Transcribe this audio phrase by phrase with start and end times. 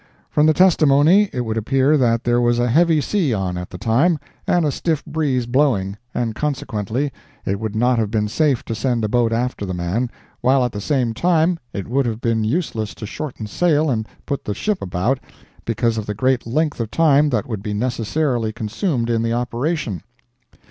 [0.31, 3.77] From the testimony, it would appear that there was a heavy sea on at the
[3.77, 7.11] time, and a stiff breeze blowing, and consequently
[7.45, 10.09] it would not have been safe to send a boat after the man,
[10.39, 14.43] while at the same time it would have been useless to shorten sail and put
[14.43, 15.19] the ship about,
[15.65, 20.01] because of the great length of time that would necessarily be consumed in the operation.